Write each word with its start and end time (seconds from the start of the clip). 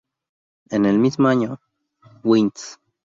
En 0.71 0.85
el 0.87 0.97
mismo 0.97 1.27
año, 1.27 1.59
w-inds. 2.23 2.79